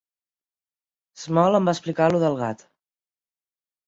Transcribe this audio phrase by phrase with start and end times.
[1.23, 2.65] Small em va explicar lo del gat.